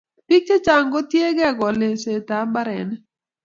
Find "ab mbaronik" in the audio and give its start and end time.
2.37-3.01